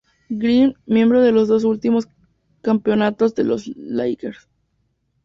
[0.29, 2.07] Green, miembro de los dos últimos
[2.63, 4.49] campeonatos de los Lakers.